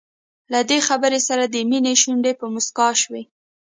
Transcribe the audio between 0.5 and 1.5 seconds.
له دې خبرې سره